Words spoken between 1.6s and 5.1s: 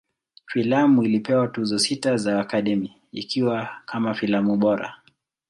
sita za Academy, ikiwa kama filamu bora.